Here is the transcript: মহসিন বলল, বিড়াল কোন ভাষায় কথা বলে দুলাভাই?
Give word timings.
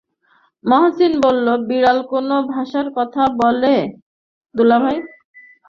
মহসিন 0.65 1.13
বলল, 1.25 1.47
বিড়াল 1.67 1.99
কোন 2.11 2.29
ভাষায় 2.51 2.89
কথা 2.97 3.23
বলে 3.39 3.75
দুলাভাই? 4.55 4.97